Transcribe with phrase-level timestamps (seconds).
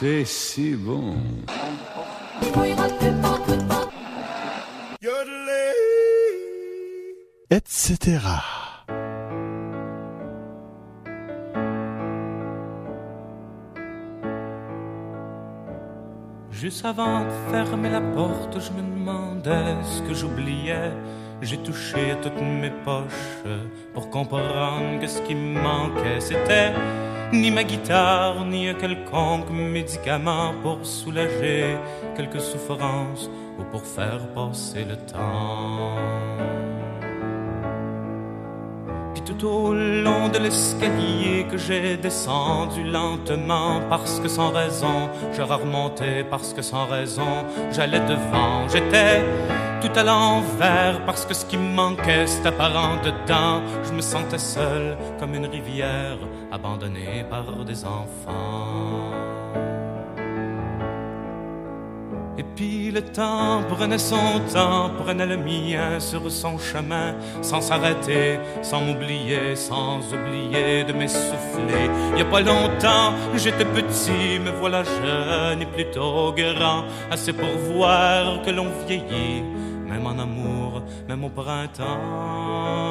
[0.00, 1.14] C'est si bon.
[7.50, 8.18] Etc.
[16.60, 20.92] Juste avant de fermer la porte, je me demandais ce que j'oubliais.
[21.40, 23.42] J'ai touché à toutes mes poches
[23.94, 26.74] pour comprendre que ce qui me manquait, c'était
[27.32, 31.78] ni ma guitare, ni un quelconque médicament pour soulager
[32.14, 36.49] quelques souffrances ou pour faire passer le temps.
[39.42, 46.52] Au long de l'escalier que j'ai descendu lentement parce que sans raison, je remontais parce
[46.52, 49.24] que sans raison, j'allais devant, j'étais
[49.80, 53.62] tout à l'envers parce que ce qui me manquait c'était apparent dedans.
[53.82, 56.18] Je me sentais seul comme une rivière
[56.52, 59.29] abandonnée par des enfants.
[62.40, 68.38] Et puis le temps prenait son temps, prenait le mien sur son chemin, sans s'arrêter,
[68.62, 71.84] sans m'oublier, sans oublier de m'essouffler.
[72.14, 77.54] Il y a pas longtemps, j'étais petit, me voilà jeune et plutôt grand, assez pour
[77.74, 79.42] voir que l'on vieillit
[79.86, 82.89] même en amour, même au printemps.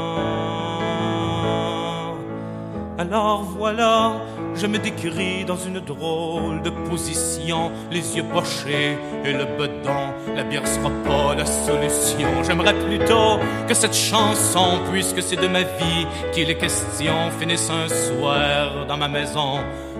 [3.00, 4.12] Alors voilà,
[4.56, 10.12] je me décris dans une drôle de position, les yeux pochés et le bedon.
[10.36, 12.44] La bière sera pas la solution.
[12.44, 13.40] J'aimerais plutôt
[13.70, 18.98] que cette chanson, puisque c'est de ma vie qu'il est question, finisse un soir dans
[18.98, 19.60] ma maison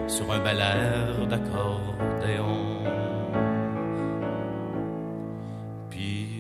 [0.10, 2.70] sur un bel air d'accordéon.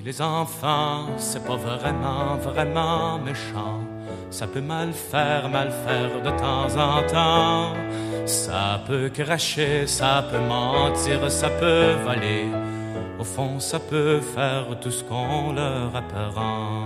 [0.03, 3.88] Les enfants, c'est pas vraiment, vraiment méchant.
[4.31, 7.73] Ça peut mal faire, mal faire de temps en temps.
[8.25, 12.45] Ça peut cracher, ça peut mentir, ça peut voler.
[13.19, 16.85] Au fond, ça peut faire tout ce qu'on leur apprend.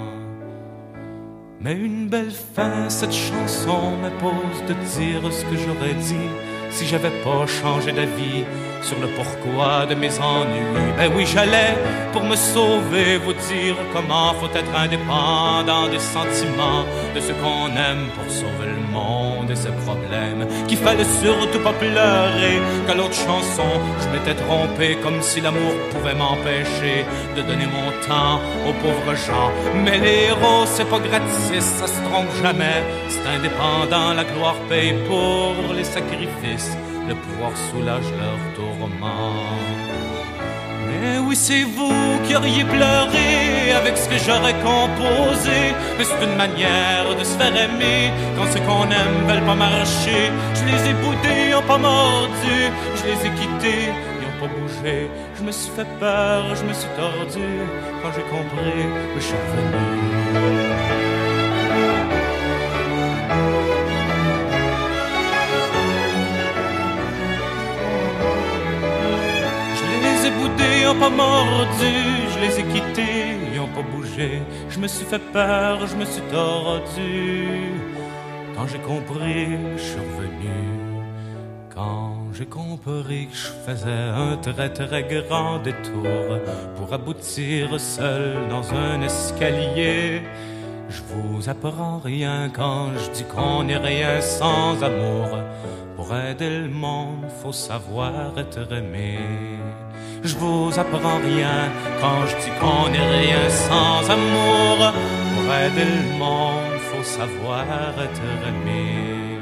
[1.59, 6.30] Mais une belle fin, cette chanson me pose de dire ce que j'aurais dit
[6.70, 8.46] si j'avais pas changé d'avis
[8.83, 10.94] sur le pourquoi de mes ennuis.
[10.97, 11.75] Ben oui, j'allais
[12.11, 16.85] pour me sauver, vous dire comment faut être indépendant des sentiments,
[17.16, 20.45] de ce qu'on aime pour sauver le monde et ses problèmes.
[20.67, 22.55] Qu'il fallait surtout pas pleurer
[22.85, 23.69] qu'à l'autre chanson,
[24.01, 27.05] je m'étais trompé comme si l'amour pouvait m'empêcher
[27.35, 29.50] de donner mon temps aux pauvres gens.
[29.83, 32.83] Mais les héros, c'est pas gratis, ça se trompe jamais.
[33.09, 36.77] C'est indépendant, la gloire paye pour les sacrifices
[37.08, 38.90] le pouvoir soulage leur tourment.
[40.88, 45.59] Mais oui, c'est vous qui auriez pleuré avec ce que j'aurais composé.
[45.97, 50.31] Mais c'est une manière de se faire aimer quand ce qu'on aime veulent pas marcher.
[50.56, 52.58] Je les ai boudés, ils ont pas mordu.
[52.97, 53.86] Je les ai quittés,
[54.19, 55.09] ils ont pas bougé.
[55.38, 57.50] Je me suis fait peur, je me suis tordu.
[58.02, 60.12] Quand j'ai compris, je suis revenu.
[70.79, 71.94] Ils ont pas mordu.
[72.34, 74.41] Je les ai quittés, ils ont pas bougé.
[74.69, 77.47] Je me suis fait peur, je me suis tordu.
[78.56, 79.47] Quand j'ai compris,
[79.78, 80.59] je suis revenu.
[81.74, 86.40] Quand j'ai compris que je faisais un très très grand détour
[86.75, 90.22] pour aboutir seul dans un escalier.
[90.90, 95.30] Je vous apprends rien quand je dis qu'on n'est rien sans amour.
[95.95, 99.18] Pour aider le monde, faut savoir être aimé.
[100.25, 101.69] Je vous apprends rien
[102.00, 104.94] quand je dis qu'on n'est rien sans amour.
[105.35, 107.66] Pour aider le monde, faut savoir
[108.01, 109.38] être aimé.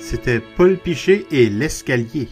[0.00, 2.28] C'était Paul Pichet et l'escalier.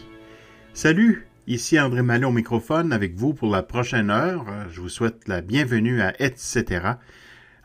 [0.73, 4.45] Salut, ici André Mallet au microphone avec vous pour la prochaine heure.
[4.69, 6.65] Je vous souhaite la bienvenue à Etc.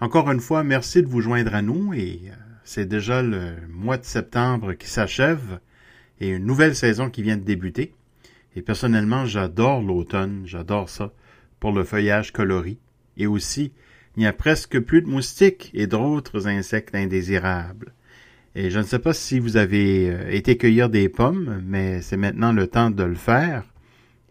[0.01, 3.99] Encore une fois, merci de vous joindre à nous et euh, c'est déjà le mois
[3.99, 5.59] de septembre qui s'achève
[6.21, 7.95] et une nouvelle saison qui vient de débuter.
[8.57, 11.13] Et personnellement, j'adore l'automne, j'adore ça,
[11.61, 12.79] pour le feuillage coloré.
[13.17, 13.73] Et aussi,
[14.17, 17.95] il n'y a presque plus de moustiques et d'autres insectes indésirables.
[18.55, 22.17] Et je ne sais pas si vous avez euh, été cueillir des pommes, mais c'est
[22.17, 23.65] maintenant le temps de le faire.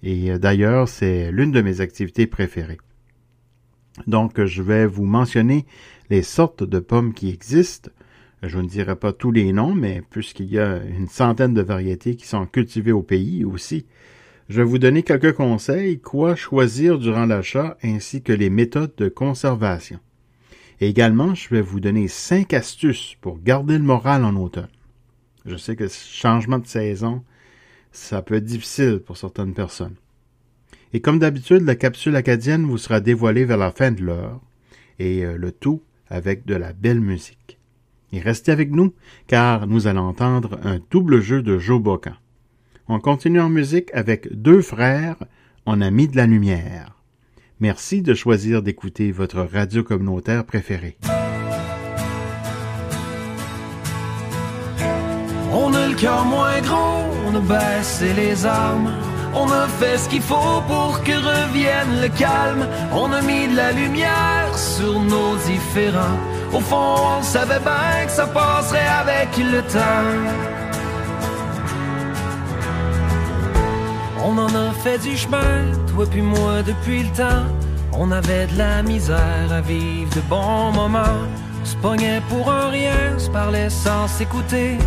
[0.04, 2.80] Et euh, d'ailleurs, c'est l'une de mes activités préférées.
[4.08, 5.66] Donc, je vais vous mentionner
[6.10, 7.90] les sortes de pommes qui existent.
[8.42, 12.16] Je ne dirai pas tous les noms, mais puisqu'il y a une centaine de variétés
[12.16, 13.86] qui sont cultivées au pays aussi,
[14.48, 19.08] je vais vous donner quelques conseils, quoi choisir durant l'achat ainsi que les méthodes de
[19.08, 20.00] conservation.
[20.82, 24.70] Également, je vais vous donner cinq astuces pour garder le moral en automne.
[25.46, 27.24] Je sais que ce changement de saison,
[27.92, 29.96] ça peut être difficile pour certaines personnes.
[30.94, 34.42] Et comme d'habitude, la capsule acadienne vous sera dévoilée vers la fin de l'heure,
[34.98, 37.59] et euh, le tout avec de la belle musique.
[38.12, 38.94] Et restez avec nous,
[39.28, 42.14] car nous allons entendre un double jeu de Joe Bocan.
[42.88, 45.18] On continue en musique avec deux frères,
[45.66, 46.96] on a mis de la lumière.
[47.60, 50.98] Merci de choisir d'écouter votre radio communautaire préférée.
[55.52, 58.92] On a le cœur moins gros, on a baissé les armes.
[59.36, 62.68] On a fait ce qu'il faut pour que revienne le calme.
[62.92, 66.18] On a mis de la lumière sur nos différends.
[66.54, 70.50] Au fond, on savait bien que ça passerait avec le temps.
[74.26, 77.46] On en a fait du chemin, toi puis moi depuis le temps.
[77.94, 81.20] On avait de la misère à vivre de bons moments.
[81.62, 84.78] On se pognait pour un rien, se parlait sans s'écouter.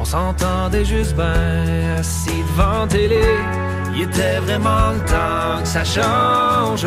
[0.00, 3.22] On s'entendait juste bien assis devant télé.
[3.94, 6.86] Il était vraiment le temps que ça change.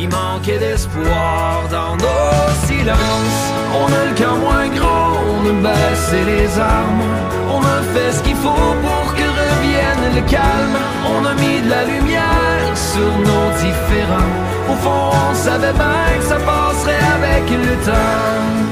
[0.00, 3.44] Il manquait d'espoir dans nos silences.
[3.74, 7.02] On a le cœur moins gros, on a baissé les armes.
[7.50, 10.78] On a fait ce qu'il faut pour que revienne le calme.
[11.14, 14.34] On a mis de la lumière sur nos différends.
[14.70, 18.68] Au fond, on savait bien que ça passerait avec le temps.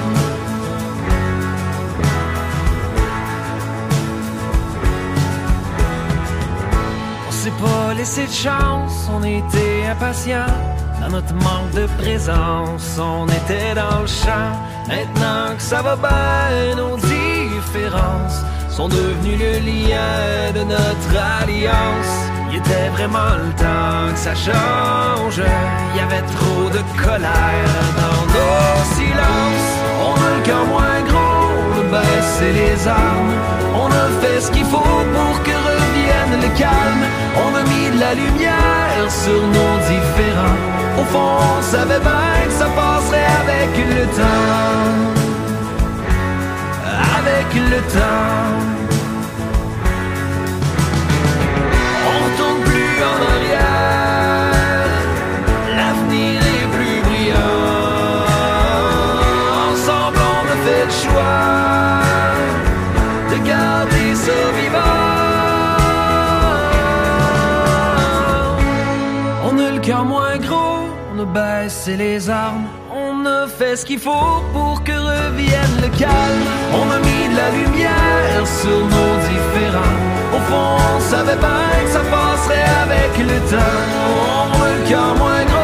[7.63, 10.76] pas laissé de chance, on était impatients.
[11.01, 14.53] Dans notre manque de présence, on était dans le champ.
[14.89, 22.15] Maintenant que ça va bien, nos différences sont devenues le lien de notre alliance.
[22.51, 25.41] Il était vraiment le temps que ça change.
[25.93, 29.71] Il y avait trop de colère dans nos silences.
[30.09, 33.35] On a le cœur moins gros, on a baissé les armes.
[33.83, 35.56] On a fait ce qu'il faut pour que
[37.99, 40.59] la lumière sur nos différents.
[41.01, 45.17] Au fond, on savait bien que ça passerait avec le temps.
[47.19, 48.76] Avec le temps.
[71.95, 72.67] Les armes.
[72.93, 76.45] On a fait ce qu'il faut pour que revienne le calme.
[76.73, 79.99] On a mis de la lumière sur nos différents.
[80.35, 83.83] Au fond, on savait pas que ça passerait avec le temps.
[84.55, 85.56] On le cœur moins gros.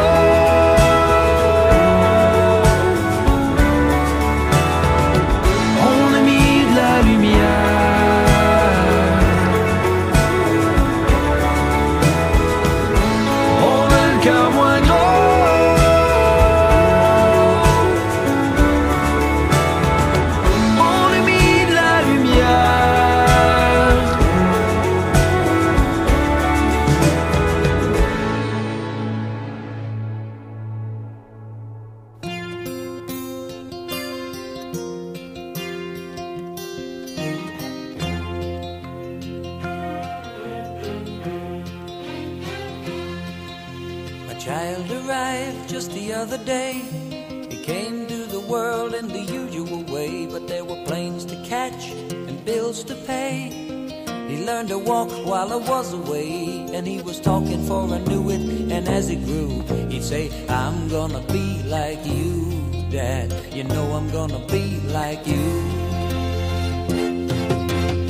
[54.44, 58.40] Learned to walk while I was away, and he was talking for I knew it.
[58.72, 63.32] And as he grew, he'd say, I'm gonna be like you, Dad.
[63.54, 65.46] You know I'm gonna be like you.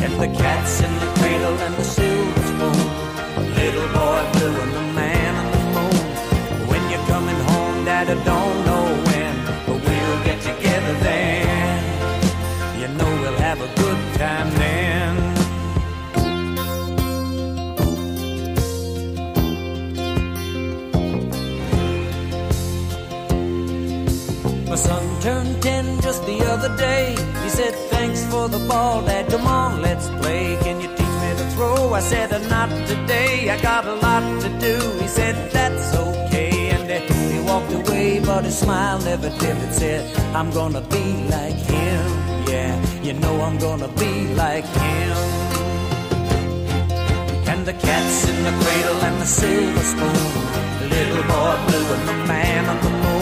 [0.04, 2.80] And the cats in the cradle and the silver spoon,
[3.54, 4.91] little boy blue and the
[26.38, 27.10] the other day.
[27.42, 29.28] He said, Thanks for the ball, Dad.
[29.28, 30.56] Come on, let's play.
[30.62, 31.92] Can you teach me to throw?
[31.94, 33.50] I said, Not today.
[33.50, 34.76] I got a lot to do.
[35.00, 36.84] He said, That's okay And
[37.32, 39.74] he walked away, but his smile never dimmed.
[39.74, 40.02] Said,
[40.34, 42.04] I'm gonna be like him,
[42.52, 43.02] yeah.
[43.02, 45.16] you know I'm gonna be like him.
[47.50, 50.32] And the cat's in the cradle and the silver spoon,
[50.80, 53.21] the little boy blue and the man on the moon.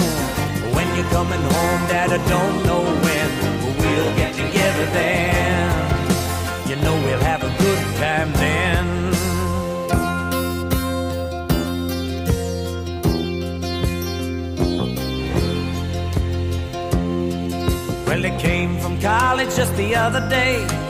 [1.00, 3.30] You're coming home, Dad, I don't know when,
[3.62, 6.69] but we'll get together then.
[6.69, 8.87] You know we'll have a good time then.
[18.07, 20.89] Well, he came from college just the other day.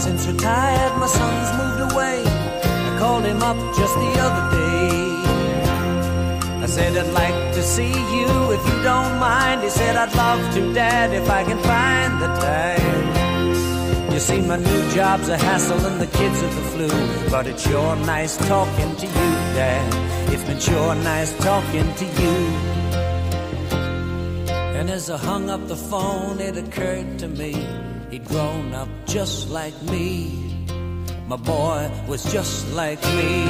[0.00, 2.24] since retired, my son's moved away.
[2.24, 4.90] I called him up just the other day.
[6.64, 9.62] I said I'd like to see you if you don't mind.
[9.62, 14.12] He said I'd love to, Dad, if I can find the time.
[14.12, 16.90] You see, my new job's a hassle and the kids are the flu.
[17.30, 20.32] But it's sure nice talking to you, Dad.
[20.32, 22.36] It's been sure nice talking to you.
[24.78, 29.50] And as I hung up the phone, it occurred to me he'd grown up just
[29.50, 30.66] like me.
[31.28, 33.42] My boy was just like me.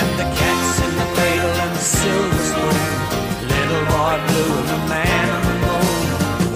[0.00, 2.82] And the cat's in the cradle and the silver spoon.
[3.54, 6.06] Little boy blue and the man on the moon.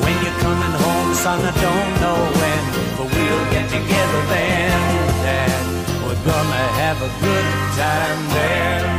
[0.02, 2.62] When you're coming home, son, I don't know when,
[2.96, 4.70] but we'll get together then,
[5.24, 5.62] Dad.
[6.04, 7.48] We're gonna have a good
[7.78, 8.89] time then.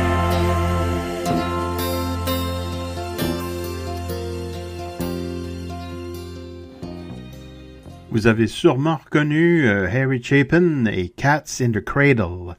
[8.12, 12.56] Vous avez sûrement reconnu euh, Harry Chapin et Cats in the Cradle.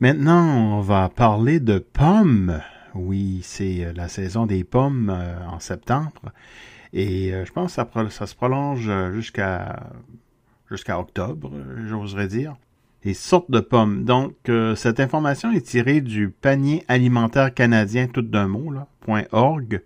[0.00, 2.62] Maintenant, on va parler de pommes.
[2.94, 6.32] Oui, c'est euh, la saison des pommes euh, en septembre.
[6.94, 9.80] Et je pense que ça, se prolonge jusqu'à
[10.70, 11.52] jusqu'à octobre,
[11.86, 12.56] j'oserais dire.
[13.04, 14.04] Les sortes de pommes.
[14.04, 14.34] Donc,
[14.74, 18.88] cette information est tirée du panier alimentaire canadien tout d'un mot, là,
[19.30, 19.82] .org.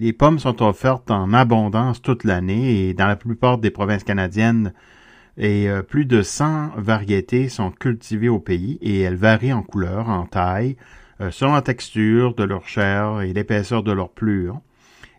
[0.00, 4.72] Les pommes sont offertes en abondance toute l'année et dans la plupart des provinces canadiennes,
[5.36, 10.08] et euh, plus de 100 variétés sont cultivées au pays et elles varient en couleur,
[10.08, 10.76] en taille,
[11.20, 14.60] euh, selon la texture de leur chair et l'épaisseur de leur plure,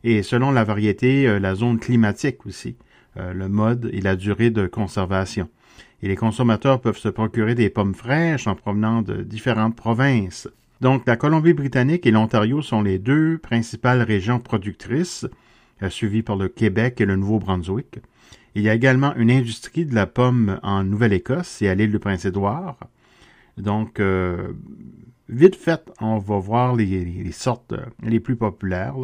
[0.06, 2.78] et selon la variété, euh, la zone climatique aussi,
[3.18, 5.50] le mode et la durée de conservation.
[6.02, 10.48] Et les consommateurs peuvent se procurer des pommes fraîches en provenant de différentes provinces.
[10.82, 15.28] Donc, la Colombie-Britannique et l'Ontario sont les deux principales régions productrices,
[15.84, 18.00] euh, suivies par le Québec et le Nouveau-Brunswick.
[18.56, 22.00] Il y a également une industrie de la pomme en Nouvelle-Écosse et à l'île du
[22.00, 22.78] Prince-Édouard.
[23.58, 24.54] Donc, euh,
[25.28, 28.96] vite fait, on va voir les, sortes euh, les plus populaires.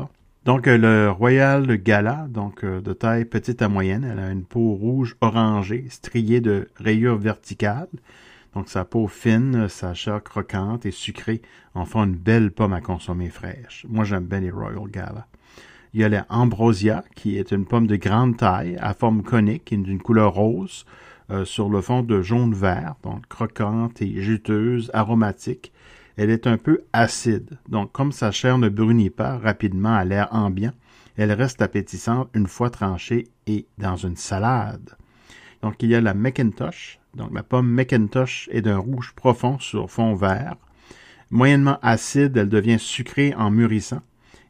[0.46, 5.18] Donc, le Royal Gala, donc de taille petite à moyenne, elle a une peau rouge
[5.20, 7.90] orangée, striée de rayures verticales.
[8.56, 11.42] Donc sa peau fine, sa chair croquante et sucrée
[11.74, 13.86] en font une belle pomme à consommer fraîche.
[13.90, 15.28] Moi j'aime bien les Royal Gala.
[15.94, 19.72] Il y a la Ambrosia, qui est une pomme de grande taille, à forme conique
[19.72, 20.86] et d'une couleur rose,
[21.32, 25.74] euh, sur le fond de jaune-vert, donc croquante et juteuse, aromatique.
[26.18, 30.30] Elle est un peu acide, donc comme sa chair ne brunit pas rapidement à l'air
[30.32, 30.74] ambiant,
[31.18, 34.96] elle reste appétissante une fois tranchée et dans une salade.
[35.62, 39.90] Donc il y a la Macintosh, donc la pomme Macintosh est d'un rouge profond sur
[39.90, 40.56] fond vert.
[41.32, 44.02] Moyennement acide, elle devient sucrée en mûrissant,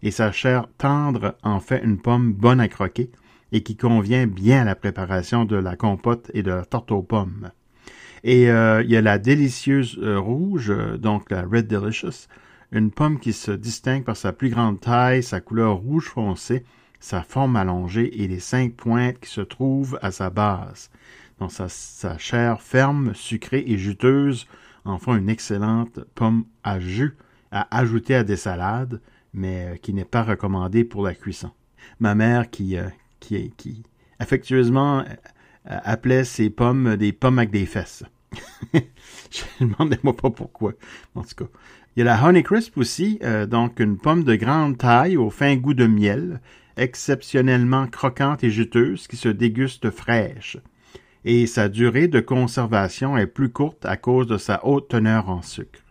[0.04, 3.10] et sa chair tendre en fait une pomme bonne à croquer
[3.52, 7.04] et qui convient bien à la préparation de la compote et de la tarte aux
[7.04, 7.52] pommes.
[8.24, 12.28] Et euh, il y a la délicieuse euh, rouge, euh, donc la Red Delicious,
[12.72, 16.66] une pomme qui se distingue par sa plus grande taille, sa couleur rouge foncé,
[17.00, 20.90] sa forme allongée et les cinq pointes qui se trouvent à sa base.
[21.40, 24.48] Donc sa, chair ferme, sucrée et juteuse
[24.86, 27.18] en font une excellente pomme à jus
[27.52, 29.02] à ajouter à des salades,
[29.34, 31.52] mais euh, qui n'est pas recommandée pour la cuisson.
[32.00, 32.90] Ma mère qui, euh,
[34.20, 35.04] affectueusement euh,
[35.64, 38.04] appelait ces pommes des pommes avec des fesses.
[38.74, 40.74] Je ne demandez-moi pas pourquoi.
[41.16, 41.52] En tout cas.
[41.96, 45.74] Il y a la Honeycrisp aussi, donc une pomme de grande taille au fin goût
[45.74, 46.42] de miel,
[46.76, 50.58] exceptionnellement croquante et juteuse qui se déguste fraîche
[51.26, 55.42] et sa durée de conservation est plus courte à cause de sa haute teneur en
[55.42, 55.82] sucre.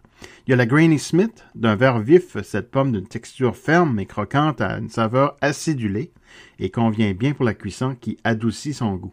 [0.47, 4.07] Il y a la Granny Smith, d'un vert vif, cette pomme d'une texture ferme et
[4.07, 6.13] croquante a une saveur acidulée
[6.61, 9.13] et convient bien pour la cuisson qui adoucit son goût.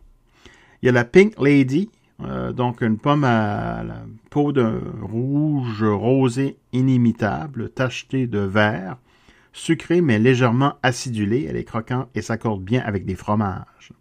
[0.82, 1.90] Il y a la Pink Lady,
[2.22, 8.98] euh, donc une pomme à la peau de rouge rosé inimitable, tachetée de vert,
[9.54, 11.48] sucrée mais légèrement acidulée.
[11.50, 13.92] Elle est croquante et s'accorde bien avec des fromages.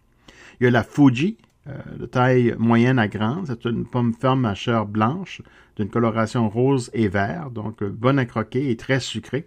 [0.60, 3.46] Il y a la Fuji, de taille moyenne à grande.
[3.46, 5.42] C'est une pomme ferme à chair blanche,
[5.76, 9.46] d'une coloration rose et vert, donc euh, bonne à croquer et très sucrée.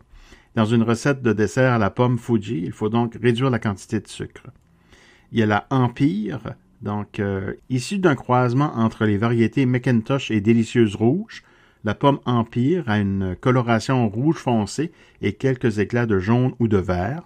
[0.56, 4.00] Dans une recette de dessert à la pomme Fuji, il faut donc réduire la quantité
[4.00, 4.44] de sucre.
[5.32, 10.42] Il y a la Empire, donc euh, issue d'un croisement entre les variétés McIntosh et
[10.42, 11.44] Délicieuse Rouge.
[11.84, 14.92] La pomme Empire a une coloration rouge foncé
[15.22, 17.24] et quelques éclats de jaune ou de vert.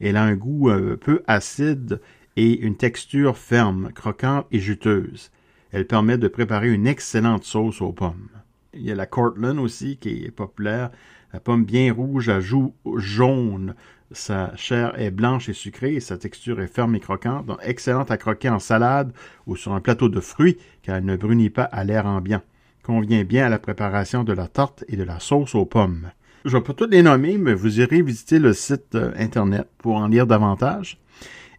[0.00, 2.00] Elle a un goût peu acide
[2.38, 5.32] et une texture ferme, croquante et juteuse.
[5.72, 8.28] Elle permet de préparer une excellente sauce aux pommes.
[8.74, 10.92] Il y a la Cortland aussi qui est populaire.
[11.32, 13.74] La pomme bien rouge à joues jaune.
[14.12, 18.12] Sa chair est blanche et sucrée et sa texture est ferme et croquante, donc excellente
[18.12, 19.12] à croquer en salade
[19.48, 22.42] ou sur un plateau de fruits car elle ne brunit pas à l'air ambiant.
[22.84, 26.12] Convient bien à la préparation de la tarte et de la sauce aux pommes.
[26.44, 29.68] Je ne vais pas toutes les nommer, mais vous irez visiter le site euh, internet
[29.78, 31.00] pour en lire davantage.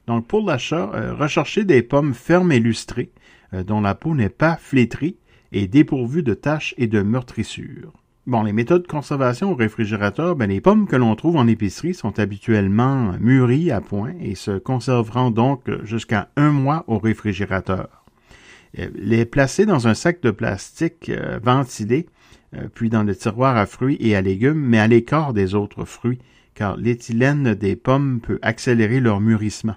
[0.10, 3.12] Donc pour l'achat, euh, recherchez des pommes fermes et lustrées,
[3.54, 5.18] euh, dont la peau n'est pas flétrie
[5.52, 7.94] et dépourvue de taches et de meurtrissures.
[8.26, 11.94] Bon, les méthodes de conservation au réfrigérateur, ben, les pommes que l'on trouve en épicerie
[11.94, 18.04] sont habituellement mûries à point et se conserveront donc jusqu'à un mois au réfrigérateur.
[18.80, 21.12] Euh, les placer dans un sac de plastique
[21.44, 22.08] ventilé,
[22.74, 26.18] puis dans le tiroir à fruits et à légumes, mais à l'écart des autres fruits,
[26.56, 29.76] car l'éthylène des pommes peut accélérer leur mûrissement.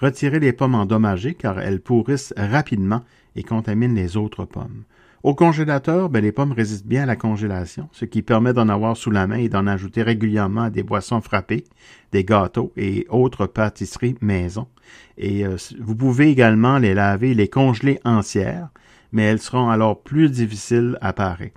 [0.00, 3.02] Retirez les pommes endommagées car elles pourrissent rapidement
[3.34, 4.84] et contaminent les autres pommes.
[5.24, 8.96] Au congélateur, ben, les pommes résistent bien à la congélation, ce qui permet d'en avoir
[8.96, 11.64] sous la main et d'en ajouter régulièrement à des boissons frappées,
[12.12, 14.68] des gâteaux et autres pâtisseries maison.
[15.16, 18.68] Et euh, vous pouvez également les laver et les congeler entières,
[19.10, 21.52] mais elles seront alors plus difficiles à parer.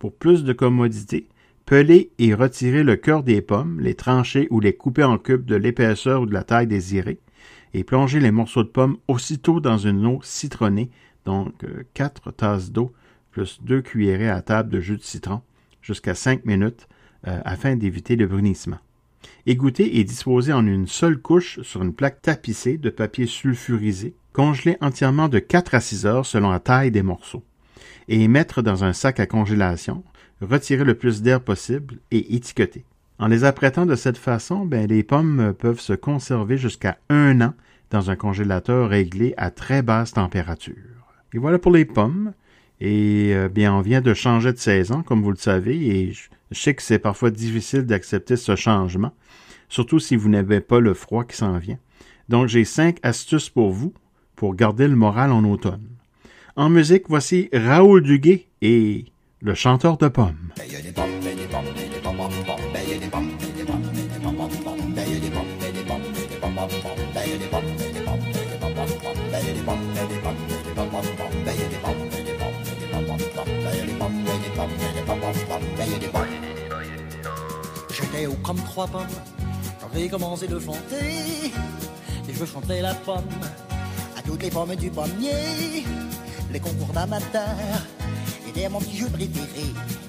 [0.00, 1.28] Pour plus de commodité,
[1.64, 5.54] pelez et retirez le cœur des pommes, les trancher ou les couper en cubes de
[5.54, 7.20] l'épaisseur ou de la taille désirée
[7.74, 10.90] et plongez les morceaux de pommes aussitôt dans une eau citronnée,
[11.24, 11.52] donc
[11.94, 12.92] 4 euh, tasses d'eau
[13.36, 15.42] plus 2 cuillerées à table de jus de citron,
[15.82, 16.88] jusqu'à 5 minutes,
[17.26, 18.78] euh, afin d'éviter le brunissement.
[19.44, 24.78] Égouttez et disposez en une seule couche sur une plaque tapissée de papier sulfurisé, congelé
[24.80, 27.44] entièrement de 4 à 6 heures selon la taille des morceaux,
[28.08, 30.02] et mettre dans un sac à congélation,
[30.40, 32.86] retirer le plus d'air possible et étiqueter.
[33.18, 37.54] En les apprêtant de cette façon, ben, les pommes peuvent se conserver jusqu'à un an
[37.90, 40.74] dans un congélateur réglé à très basse température.
[41.32, 42.32] Et voilà pour les pommes.
[42.80, 46.28] Et euh, bien, on vient de changer de saison, comme vous le savez, et je,
[46.52, 49.12] sais que c'est parfois difficile d'accepter ce changement,
[49.70, 51.78] surtout si vous n'avez pas le froid qui s'en vient.
[52.28, 53.94] Donc, j'ai cinq astuces pour vous
[54.34, 55.86] pour garder le moral en automne.
[56.54, 59.06] En musique, voici Raoul Duguay et
[59.40, 60.52] le chanteur de pommes.
[77.90, 79.06] J'étais au comme trois pommes,
[79.80, 81.52] j'avais commencé de chanter,
[82.28, 83.24] et je chantais la pomme
[84.16, 85.84] à toutes les pommes du pommier,
[86.50, 87.42] les concours d'amateurs
[88.48, 90.05] étaient mon petit jeu préféré.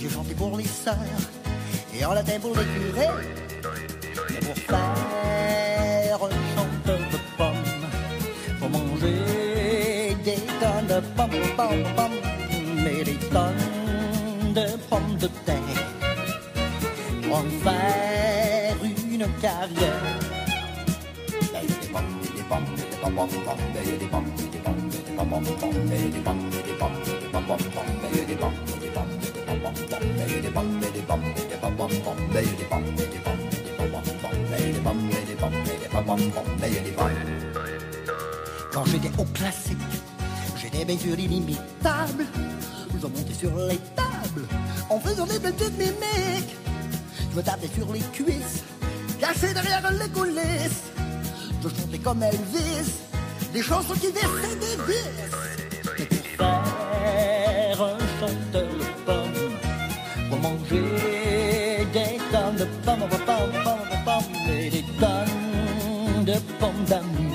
[0.00, 0.96] J'ai chanté pour les sœurs
[1.94, 3.10] et en latin pour les curés,
[4.30, 7.66] et pour faire un chanteur de pommes,
[8.58, 12.20] pour manger des tonnes de pommes, pommes, pommes,
[12.82, 15.84] mais des tonnes de pommes de terre
[17.22, 20.20] pour faire une carrière.
[38.72, 39.78] Quand j'étais au classique,
[40.56, 42.26] j'étais bien sûr inimitable.
[42.92, 44.46] Nous avons monté sur les tables
[44.88, 46.56] en faisant des petites mimiques.
[47.30, 48.64] Je me tapais sur les cuisses,
[49.20, 50.84] caché derrière les coulisses.
[51.62, 52.92] Je chantais comme Elvis,
[53.52, 56.02] des chansons qui versaient des vis.
[56.02, 58.79] Et pour faire un chanteur
[60.42, 67.29] manger des tonnes de pommes, pommes, pommes, pommes, et des tonnes de pommes d'amour.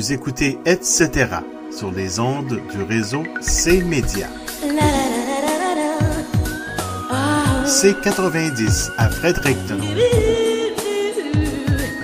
[0.00, 1.10] Vous écoutez Etc.
[1.70, 4.28] sur les ondes du réseau C-Média.
[7.66, 9.78] C90 à Fredericton.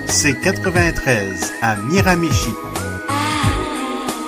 [0.05, 2.51] C93 à Miramichi.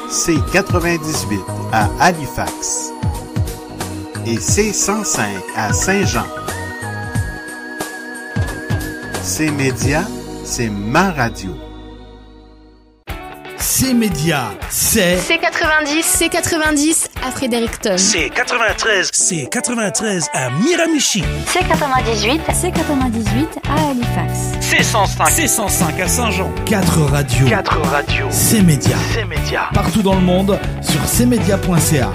[0.10, 1.40] C98
[1.72, 2.90] à Halifax.
[4.26, 5.22] Et C105
[5.56, 6.26] à Saint-Jean.
[9.22, 10.08] C-Média,
[10.44, 11.69] c'est ma radio.
[13.90, 17.96] C Média, c'est C90, C90 à Fredericton.
[17.96, 21.24] C93, C93 à Miramichi.
[21.48, 24.60] C98, C98 à Halifax.
[24.62, 26.52] C105, C105 à Saint-Jean.
[26.68, 27.48] 4 radios.
[27.50, 28.28] 4 radios.
[28.30, 28.96] C Média.
[29.12, 29.70] C Média.
[29.74, 32.12] Partout dans le monde sur cmedia.ca.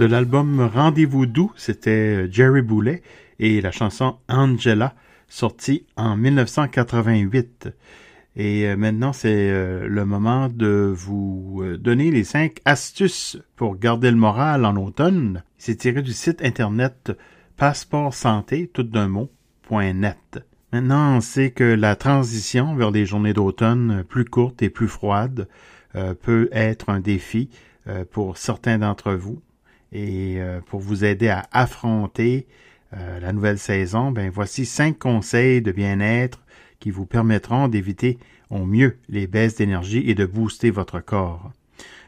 [0.00, 3.02] De l'album Rendez-vous doux, c'était Jerry Boulet
[3.38, 4.94] et la chanson Angela,
[5.28, 7.68] sortie en 1988.
[8.34, 13.76] Et euh, maintenant, c'est euh, le moment de vous euh, donner les cinq astuces pour
[13.76, 15.42] garder le moral en automne.
[15.58, 17.12] C'est tiré du site internet
[17.58, 19.30] passeport santé, tout d'un mot,
[19.70, 20.42] .net.
[20.72, 25.46] Maintenant, on sait que la transition vers des journées d'automne plus courtes et plus froides
[26.22, 27.50] peut être un défi
[28.12, 29.42] pour certains d'entre vous.
[29.92, 32.46] Et pour vous aider à affronter
[32.92, 36.44] la nouvelle saison, ben voici cinq conseils de bien-être
[36.78, 38.18] qui vous permettront d'éviter
[38.50, 41.52] au mieux les baisses d'énergie et de booster votre corps.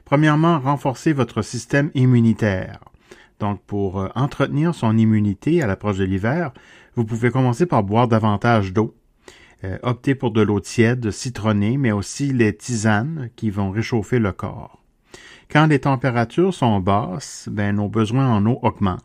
[0.04, 2.80] Premièrement, renforcez votre système immunitaire.
[3.38, 6.52] Donc, pour euh, entretenir son immunité à l'approche de l'hiver,
[6.96, 8.94] vous pouvez commencer par boire davantage d'eau.
[9.64, 14.32] Euh, optez pour de l'eau tiède, citronnée, mais aussi les tisanes qui vont réchauffer le
[14.32, 14.81] corps.
[15.52, 19.04] Quand les températures sont basses, ben, nos besoins en eau augmentent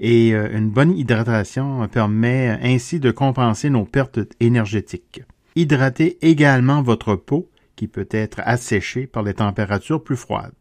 [0.00, 5.22] et euh, une bonne hydratation permet ainsi de compenser nos pertes énergétiques.
[5.56, 10.52] Hydratez également votre peau qui peut être asséchée par les températures plus froides.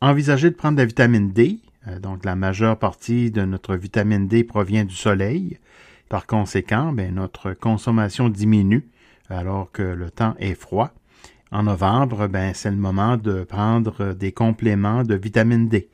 [0.00, 4.26] Envisagez de prendre de la vitamine D, euh, donc la majeure partie de notre vitamine
[4.26, 5.58] D provient du soleil.
[6.08, 8.88] Par conséquent, ben, notre consommation diminue
[9.28, 10.92] alors que le temps est froid.
[11.52, 15.88] En novembre, ben, c'est le moment de prendre des compléments de vitamine D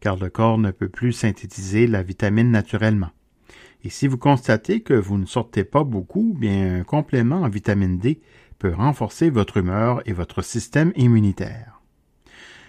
[0.00, 3.10] car le corps ne peut plus synthétiser la vitamine naturellement.
[3.84, 7.98] Et si vous constatez que vous ne sortez pas beaucoup, bien un complément en vitamine
[7.98, 8.20] D
[8.58, 11.80] peut renforcer votre humeur et votre système immunitaire.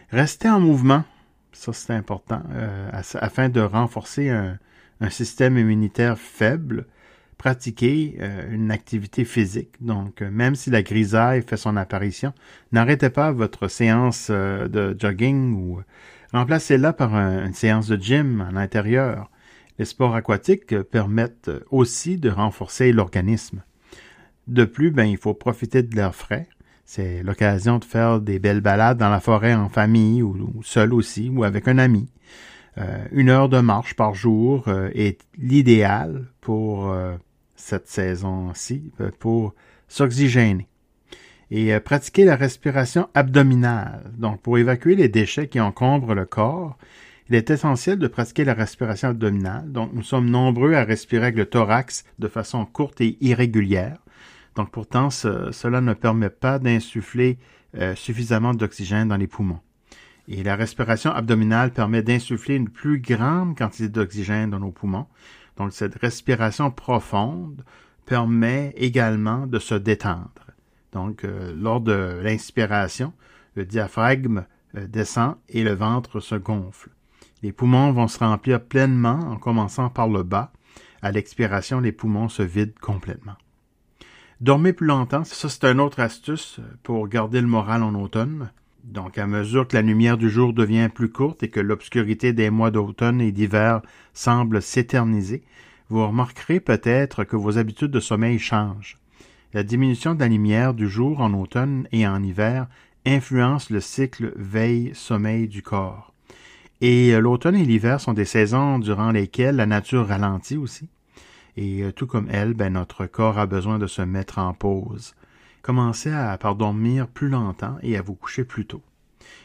[0.09, 1.03] Restez en mouvement,
[1.51, 4.57] ça c'est important, euh, afin de renforcer un,
[5.09, 6.85] système immunitaire faible.
[7.41, 9.73] Pratiquez euh, une activité physique.
[9.81, 12.33] Donc, euh, même si la grisaille fait son apparition,
[12.71, 15.81] n'arrêtez pas votre séance de jogging ou
[16.33, 19.31] Remplacez-la par une séance de gym à l'intérieur.
[19.79, 23.63] Les sports aquatiques permettent aussi de renforcer l'organisme.
[24.47, 26.47] De plus, ben, il faut profiter de l'air frais.
[26.85, 31.29] C'est l'occasion de faire des belles balades dans la forêt en famille ou, seul aussi
[31.29, 32.07] ou avec un ami.
[32.77, 37.17] Euh, une heure de marche par jour euh, est l'idéal pour euh,
[37.61, 39.53] cette saison-ci, pour
[39.87, 40.67] s'oxygéner
[41.51, 44.11] et euh, pratiquer la respiration abdominale.
[44.17, 46.77] Donc, pour évacuer les déchets qui encombrent le corps,
[47.29, 49.71] il est essentiel de pratiquer la respiration abdominale.
[49.71, 53.97] Donc, nous sommes nombreux à respirer avec le thorax de façon courte et irrégulière.
[54.55, 57.37] Donc, pourtant, cela ne permet pas d'insuffler
[57.77, 59.59] euh, suffisamment d'oxygène dans les poumons.
[60.27, 65.07] Et la respiration abdominale permet d'insuffler une plus grande quantité d'oxygène dans nos poumons.
[65.57, 67.63] Donc, cette respiration profonde
[68.05, 70.29] permet également de se détendre.
[70.91, 73.13] Donc, euh, lors de l'inspiration,
[73.55, 76.89] le diaphragme euh, descend et le ventre se gonfle.
[77.43, 80.51] Les poumons vont se remplir pleinement en commençant par le bas.
[81.01, 83.35] À l'expiration, les poumons se vident complètement.
[84.41, 88.51] Dormez plus longtemps, ça c'est une autre astuce pour garder le moral en automne.
[88.83, 92.49] Donc, à mesure que la lumière du jour devient plus courte et que l'obscurité des
[92.49, 93.81] mois d'automne et d'hiver
[94.13, 95.43] semble s'éterniser,
[95.89, 98.97] vous remarquerez peut-être que vos habitudes de sommeil changent.
[99.53, 102.67] La diminution de la lumière du jour en automne et en hiver
[103.05, 106.13] influence le cycle veille-sommeil du corps.
[106.79, 110.89] Et euh, l'automne et l'hiver sont des saisons durant lesquelles la nature ralentit aussi.
[111.57, 115.13] Et euh, tout comme elle, ben, notre corps a besoin de se mettre en pause.
[115.61, 118.81] Commencez à dormir plus longtemps et à vous coucher plus tôt.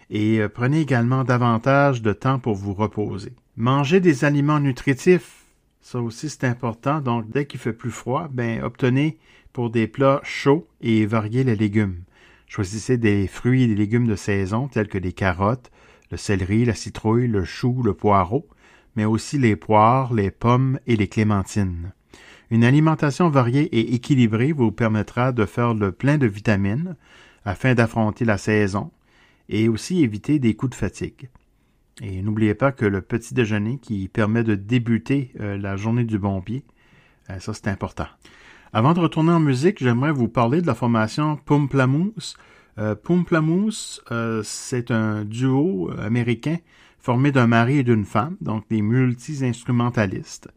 [0.09, 3.33] Et euh, prenez également davantage de temps pour vous reposer.
[3.57, 5.45] Mangez des aliments nutritifs.
[5.81, 7.01] Ça aussi, c'est important.
[7.01, 9.19] Donc, dès qu'il fait plus froid, ben, obtenez
[9.53, 12.03] pour des plats chauds et variez les légumes.
[12.47, 15.71] Choisissez des fruits et des légumes de saison tels que les carottes,
[16.11, 18.49] le céleri, la citrouille, le chou, le poireau,
[18.95, 21.93] mais aussi les poires, les pommes et les clémentines.
[22.51, 26.97] Une alimentation variée et équilibrée vous permettra de faire le plein de vitamines
[27.45, 28.91] afin d'affronter la saison
[29.49, 31.29] et aussi éviter des coups de fatigue.
[32.03, 36.19] Et n'oubliez pas que le petit déjeuner qui permet de débuter euh, la journée du
[36.19, 36.65] bon pied,
[37.31, 38.07] euh, ça c'est important.
[38.73, 42.37] Avant de retourner en musique, j'aimerais vous parler de la formation Pumplamoose.
[42.79, 42.95] Euh,
[44.13, 46.59] euh, c'est un duo américain
[46.99, 50.49] formé d'un mari et d'une femme, donc des multi-instrumentalistes.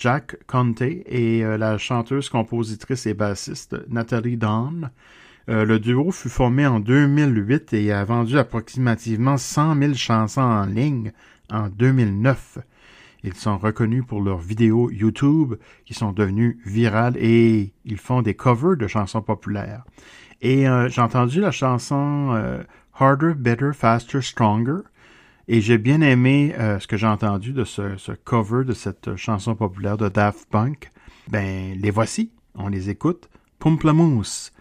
[0.00, 4.90] Jack Conte et euh, la chanteuse, compositrice et bassiste Nathalie Dawn.
[5.50, 10.64] Euh, le duo fut formé en 2008 et a vendu approximativement 100 000 chansons en
[10.64, 11.12] ligne
[11.52, 12.58] en 2009.
[13.24, 18.34] Ils sont reconnus pour leurs vidéos YouTube qui sont devenues virales et ils font des
[18.34, 19.84] covers de chansons populaires.
[20.40, 22.62] Et euh, j'ai entendu la chanson
[22.98, 24.80] Harder, Better, Faster, Stronger
[25.52, 29.56] Et j'ai bien aimé euh, ce que j'ai entendu de ce, cover de cette chanson
[29.56, 30.92] populaire de Daft Punk.
[31.26, 33.28] Ben, les voici, on les écoute.
[33.58, 34.52] Pomplamoose.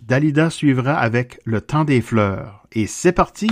[0.00, 2.66] Dalida suivra avec Le temps des fleurs.
[2.72, 3.50] Et c'est parti!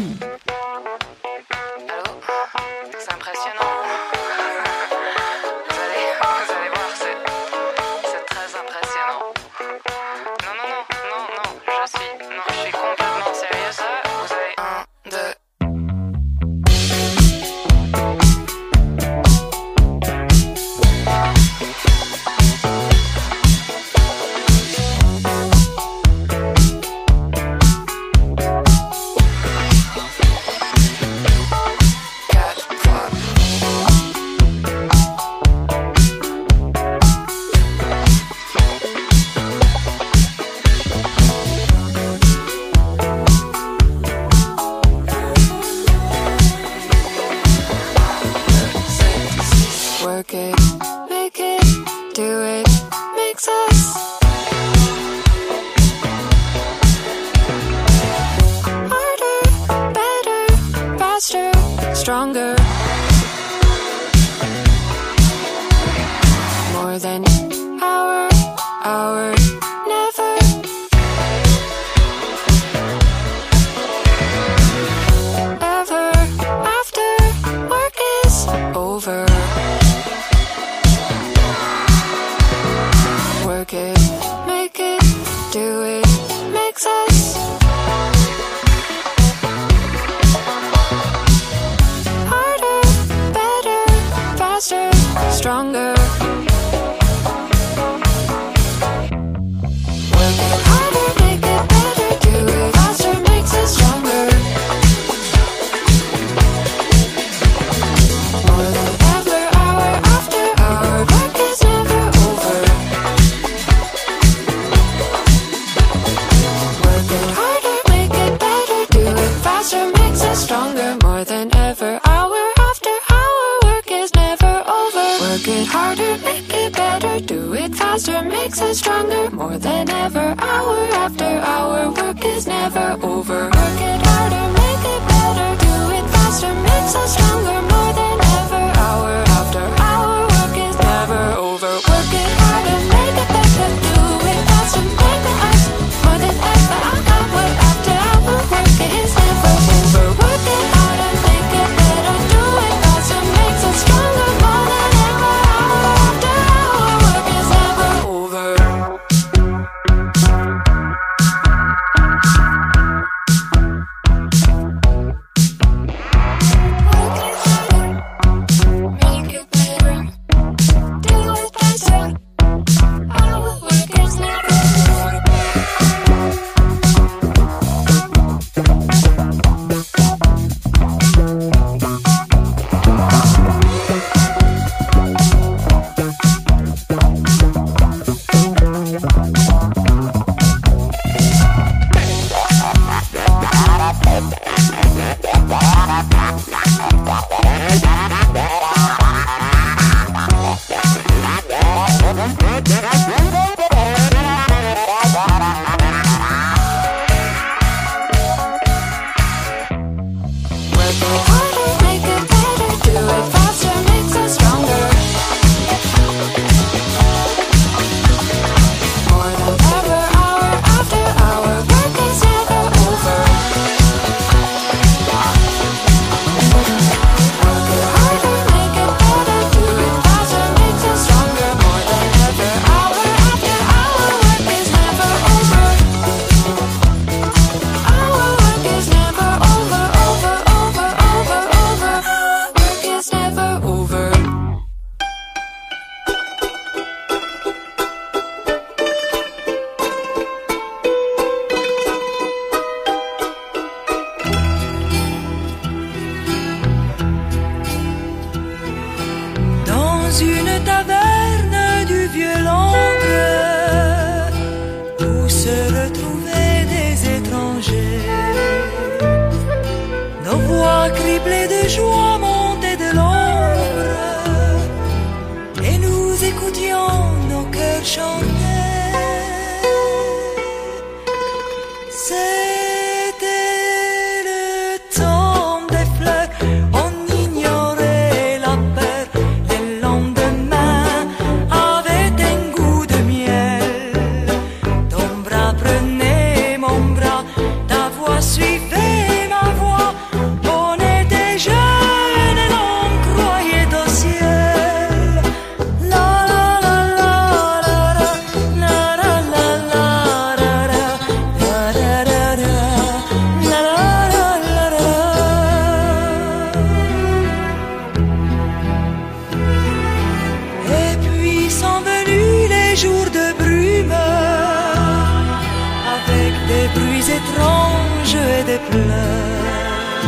[328.10, 330.02] Étranges et des pleurs.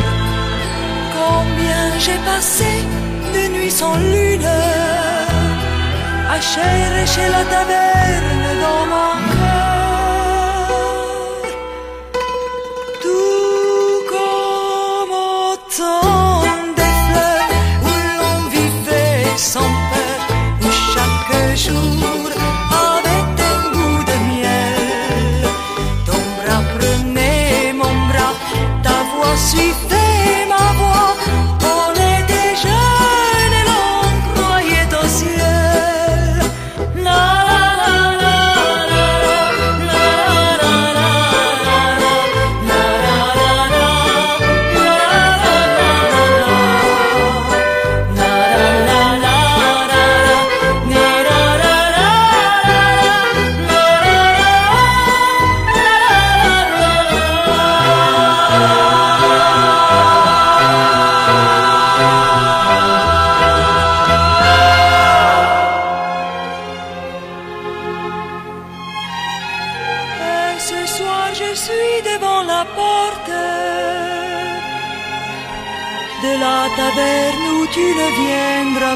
[1.13, 2.65] Combien j'ai passé
[3.33, 4.47] de nuits sans lune
[6.29, 9.32] à chercher la taverne dans mon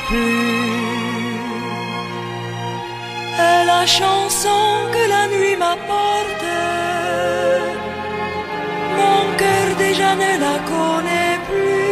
[0.07, 0.67] plus.
[3.45, 4.61] Et la chanson
[4.93, 6.45] que la nuit m'apporte,
[8.99, 11.87] mon cœur déjà ne la connaît plus.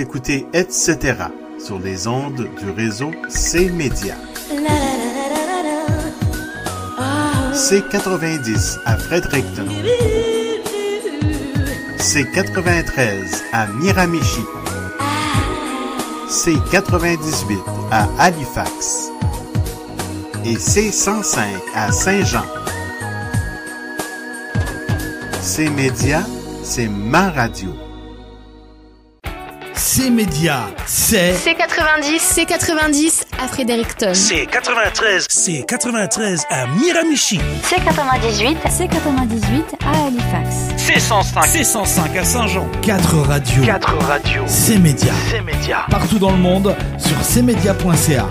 [0.00, 0.96] Écoutez Etc.
[1.62, 4.14] sur les ondes du réseau C-Média.
[7.52, 9.66] C90 à Fredericton.
[11.98, 14.40] C93 à Miramichi.
[16.30, 17.58] C98
[17.90, 19.10] à Halifax.
[20.46, 21.40] Et C105
[21.74, 22.46] à Saint-Jean.
[25.42, 26.22] C-Média,
[26.62, 27.89] c'est ma radio.
[29.92, 34.12] C Média, c'est C90, C90 à Fredericton.
[34.14, 35.26] C'est 93.
[35.28, 37.38] C'est 93 à Miramichi.
[37.38, 40.68] C98, C98 à Halifax.
[40.76, 41.42] C'est 105.
[41.44, 42.70] C'est 105 à Saint-Jean.
[42.82, 43.64] 4 radios.
[43.64, 44.44] 4 radios.
[44.46, 45.12] C Média.
[45.28, 45.84] C'est média.
[45.90, 48.28] Partout dans le monde sur cmedia.ca.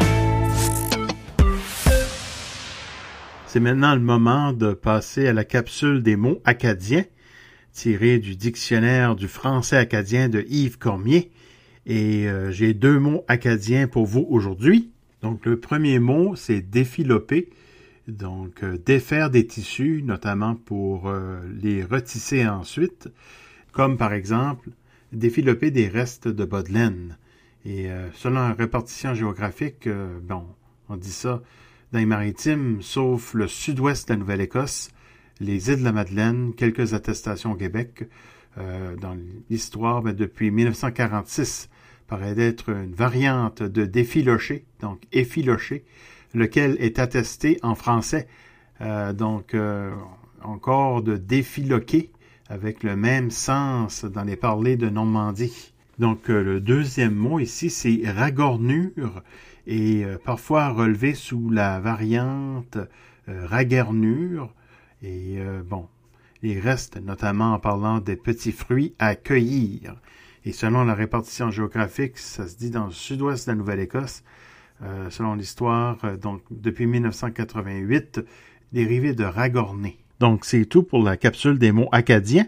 [3.48, 7.04] C'est maintenant le moment de passer à la capsule des mots acadiens,
[7.74, 11.32] tirée du dictionnaire du français acadien de Yves Cormier.
[11.86, 14.92] Et euh, j'ai deux mots acadiens pour vous aujourd'hui.
[15.22, 17.50] Donc le premier mot, c'est défiloper.
[18.08, 23.10] Donc euh, défaire des tissus, notamment pour euh, les retisser ensuite,
[23.72, 24.70] comme par exemple
[25.12, 26.64] défiloper des restes de bas.
[27.66, 29.90] Et selon la répartition géographique,
[30.24, 30.46] bon,
[30.88, 31.42] on dit ça
[31.92, 34.92] dans les maritimes, sauf le sud-ouest de la Nouvelle-Écosse,
[35.40, 38.08] les îles de la Madeleine, quelques attestations au Québec.
[38.58, 39.16] Euh, dans
[39.50, 41.70] l'histoire, ben, depuis 1946,
[42.08, 45.86] paraît d'être une variante de défiloché, donc effiloché,
[46.34, 48.28] lequel est attesté en français,
[48.82, 49.94] euh, donc euh,
[50.42, 52.12] encore de défiloquer,
[52.50, 55.74] avec le même sens dans les parlers de Normandie.
[56.00, 59.22] Donc le deuxième mot ici, c'est ragornure,
[59.68, 62.78] et parfois relevé sous la variante
[63.28, 64.52] raguernure.
[65.04, 65.38] Et
[65.70, 65.88] bon,
[66.42, 69.96] il reste notamment en parlant des petits fruits à cueillir.
[70.46, 74.24] Et selon la répartition géographique, ça se dit dans le sud-ouest de la Nouvelle-Écosse,
[74.82, 78.22] euh, selon l'histoire, euh, donc depuis 1988,
[78.72, 80.00] dérivé de Ragorné.
[80.22, 82.48] Donc c'est tout pour la capsule des mots acadiens.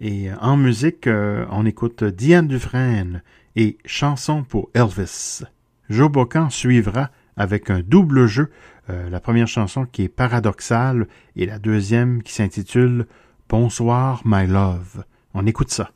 [0.00, 3.22] Et euh, en musique, on écoute Diane Dufresne
[3.54, 5.44] et Chanson pour Elvis.
[5.88, 8.50] Joe Bocan suivra avec un double jeu,
[8.88, 13.06] la première chanson qui est paradoxale et la deuxième qui s'intitule
[13.48, 15.04] Bonsoir, my love.
[15.32, 15.90] On écoute ça.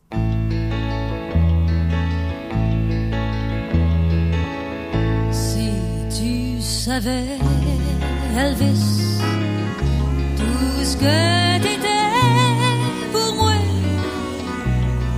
[5.30, 5.70] Si
[6.08, 7.36] tu savais,
[8.34, 9.20] Elvis,
[10.38, 13.52] tout ce que t'étais pour moi,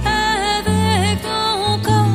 [0.04, 2.14] avec ton corps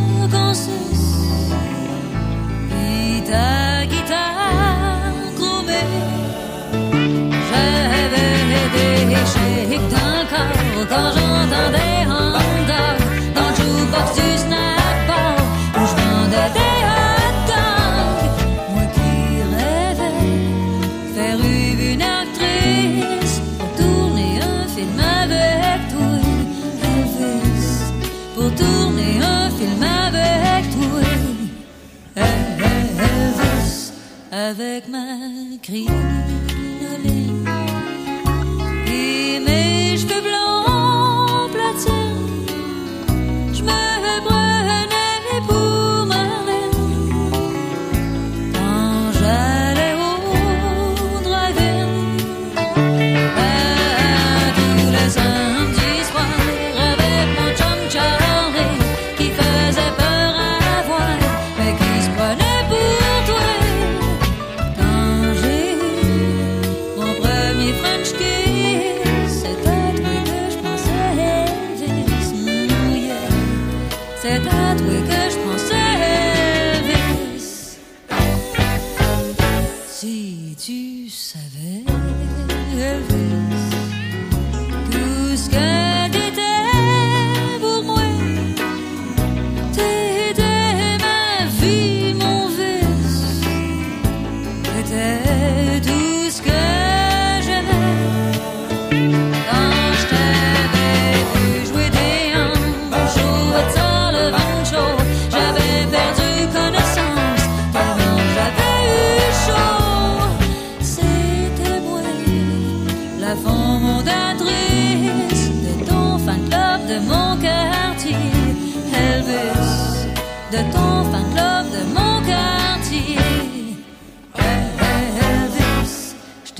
[34.79, 35.28] like mine.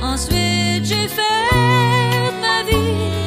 [0.02, 1.52] Ensuite, j'ai fait
[2.40, 3.17] ma vie.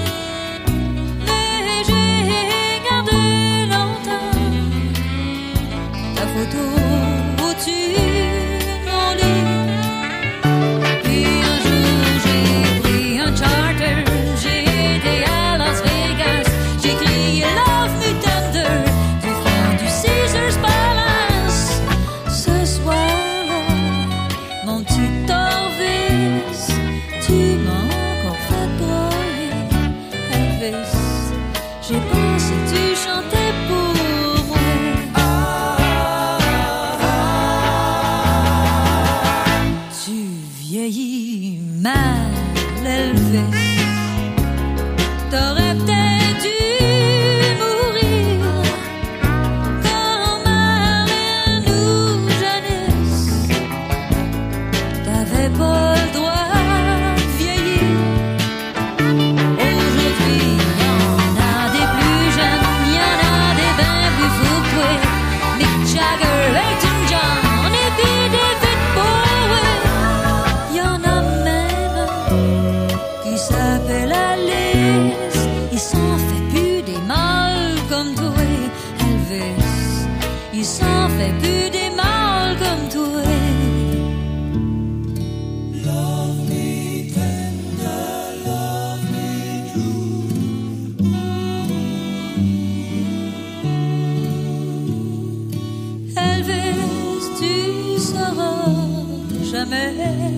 [99.72, 100.32] jamais.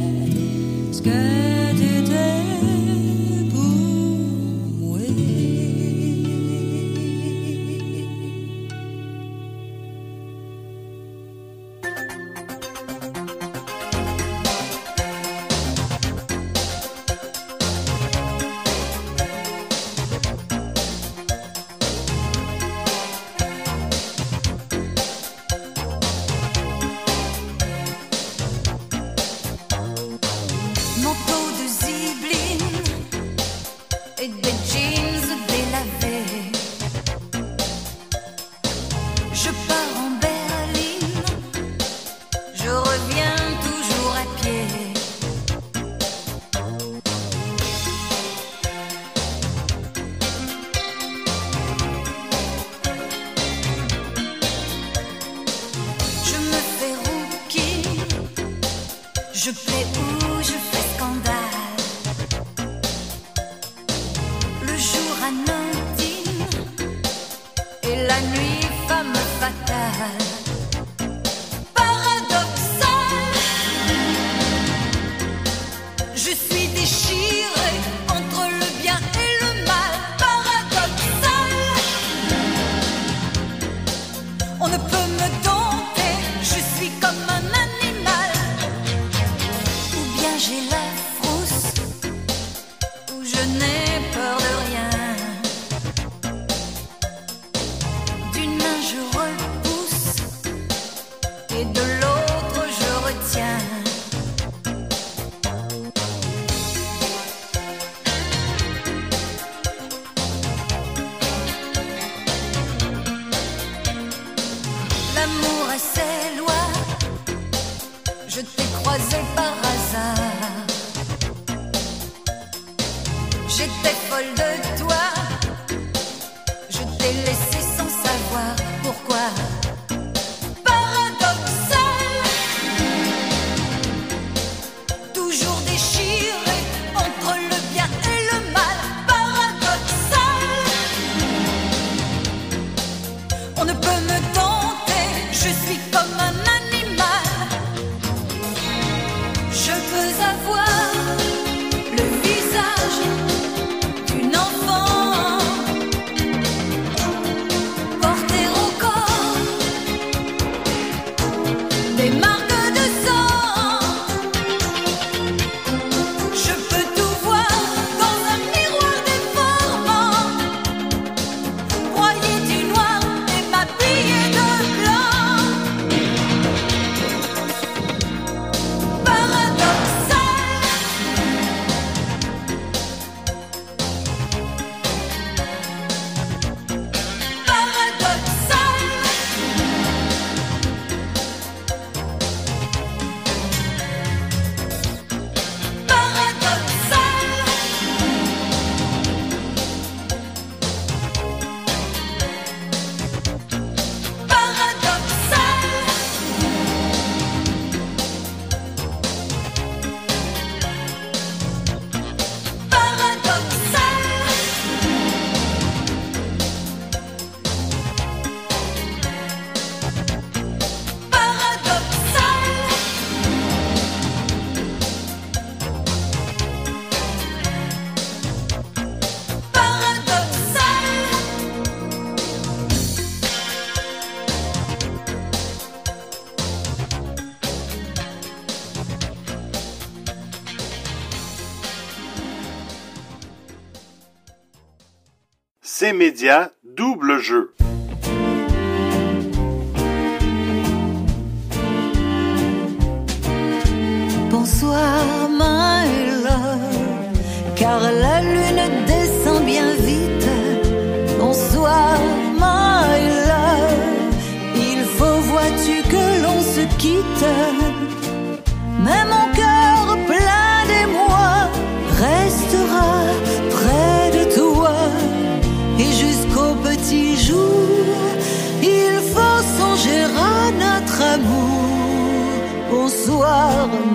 [246.03, 247.53] médias double jeu.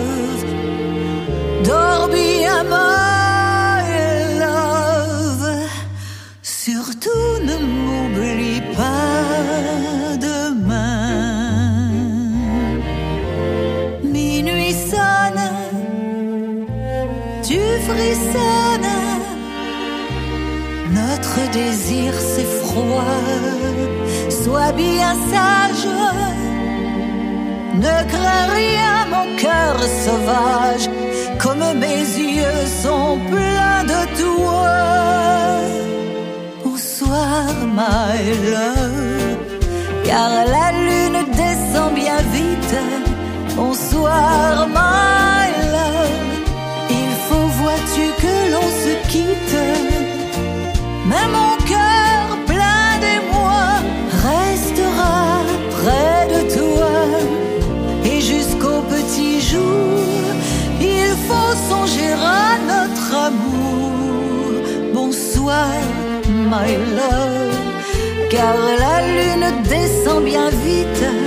[24.44, 25.88] Sois bien sage,
[27.76, 29.76] ne crains rien, mon cœur
[30.06, 30.90] sauvage,
[31.38, 32.04] comme mes
[32.36, 34.78] yeux sont pleins de toi.
[36.64, 37.46] Bonsoir,
[37.80, 38.20] my
[38.54, 39.38] love,
[40.06, 42.78] car la lune descend bien vite.
[43.56, 46.28] Bonsoir, my love,
[46.90, 49.60] il faut vois-tu que l'on se quitte,
[51.10, 51.89] mais mon cœur.
[66.50, 67.54] My love,
[68.32, 71.19] car la lune descend bien vite.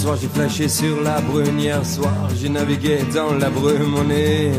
[0.00, 4.50] Soir j'ai flashé sur la brune, hier soir j'ai navigué dans la brume, on est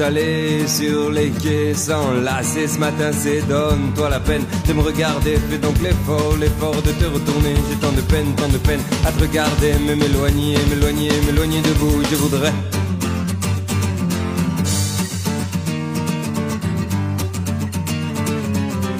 [0.00, 2.66] allé sur les quais sans lasser.
[2.66, 7.04] Ce matin c'est donne-toi la peine de me regarder, fais donc l'effort, l'effort de te
[7.04, 11.60] retourner, j'ai tant de peine, tant de peine à te regarder, mais m'éloigner, m'éloigner, m'éloigner
[11.60, 12.52] de vous, je voudrais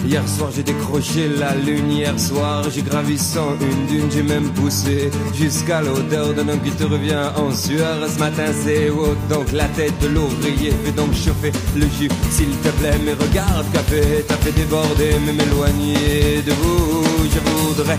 [0.07, 4.51] Hier soir j'ai décroché la lune, hier soir j'ai gravi sans une dune, j'ai même
[4.51, 8.09] poussé jusqu'à l'odeur d'un homme qui te revient en sueur.
[8.09, 12.51] Ce matin c'est haut, donc la tête de l'ouvrier fait donc chauffer le jus, s'il
[12.63, 12.99] te plaît.
[13.05, 17.99] Mais regarde fait, t'as fait déborder, mais m'éloigner de vous, je voudrais.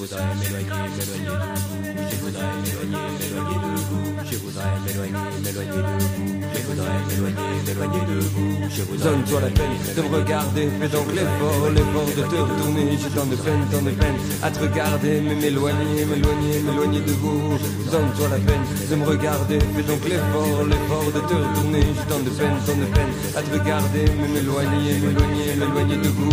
[0.00, 5.76] Voudrais m'éloigner, m'éloigner de vous, je voudrais m'éloigner, m'éloigner de vous, je voudrais m'éloigner, m'éloigner
[5.76, 9.10] de vous, je voudrais m'éloigner, m'éloigner de vous, je voudrais.
[9.10, 13.26] Donne-toi la peine de me regarder, fais donc l'effort, l'effort de te retourner, j'ai tant
[13.26, 17.58] de peine, tant de peine à te regarder, mais m'éloigner, m'éloigner, m'éloigner de vous.
[17.90, 22.20] Donne-toi la peine de me regarder, fais donc l'effort, l'effort de te retourner, j'ai tant
[22.22, 26.30] de peine, tant de peine à te regarder, mais m'éloigner, m'éloigner, m'éloigner de vous.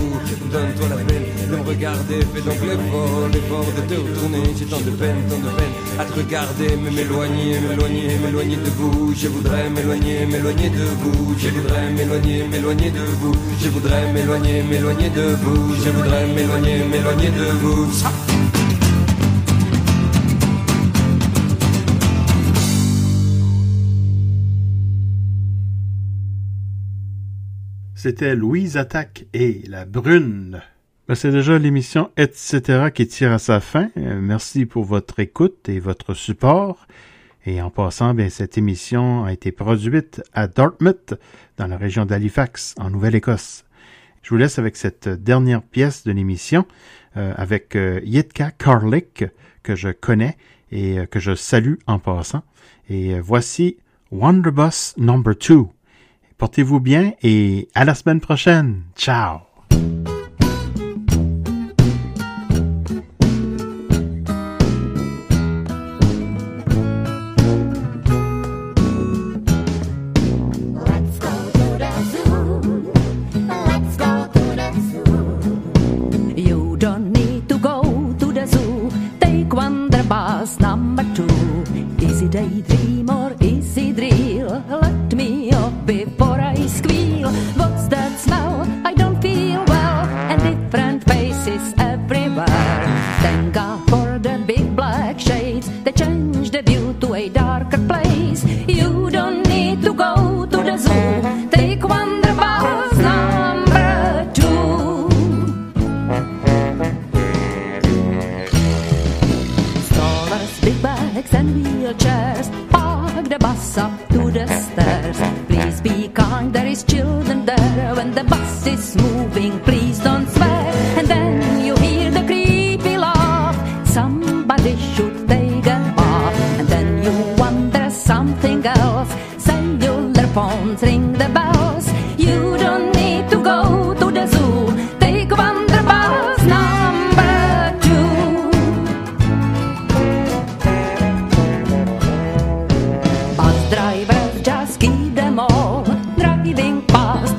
[0.51, 4.82] Donne-toi la peine de me regarder, fais donc l'effort, l'effort de te retourner, j'ai tant
[4.82, 9.14] de peine, tant de peine à te regarder, mais m'éloigner, m'éloigner, m'éloigner de vous.
[9.16, 11.36] Je voudrais m'éloigner, m'éloigner de vous.
[11.39, 13.34] Je voudrais m'éloigner, m'éloigner de vous.
[13.60, 15.74] Je voudrais m'éloigner, m'éloigner de vous.
[15.84, 18.37] Je voudrais m'éloigner, m'éloigner de vous.
[28.08, 30.62] C'était Louise Attaque et La Brune.
[31.10, 32.89] Ben, c'est déjà l'émission Etc.
[32.93, 33.89] qui tire à sa fin.
[33.97, 36.88] Euh, merci pour votre écoute et votre support.
[37.45, 41.16] Et en passant, bien, cette émission a été produite à Dartmouth,
[41.58, 43.66] dans la région d'Halifax, en Nouvelle-Écosse.
[44.22, 46.66] Je vous laisse avec cette dernière pièce de l'émission,
[47.18, 49.26] euh, avec euh, Yitka Karlik,
[49.64, 50.38] que je connais
[50.72, 52.43] et euh, que je salue en passant.
[52.88, 53.76] Et voici
[54.12, 55.66] Wonderbus Number 2.
[56.38, 58.84] Portez-vous bien et à la semaine prochaine.
[58.96, 59.40] Ciao!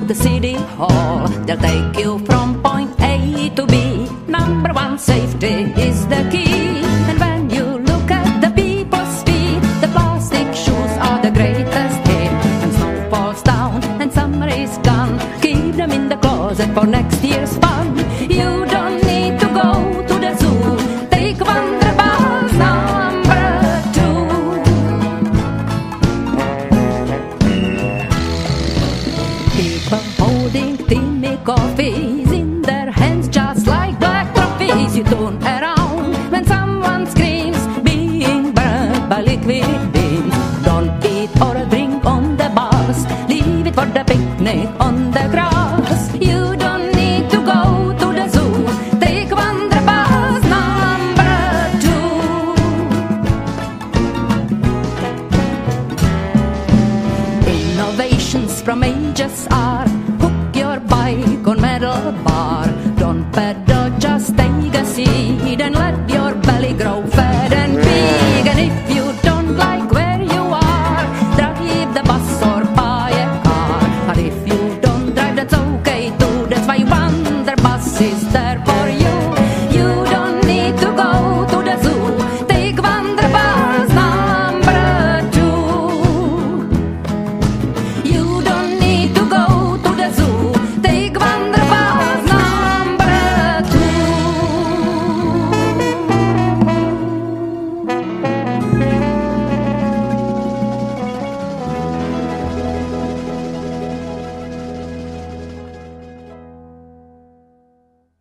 [0.08, 1.28] The city hall.
[1.44, 2.18] They'll take you